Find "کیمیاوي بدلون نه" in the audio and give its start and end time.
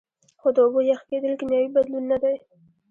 1.39-2.17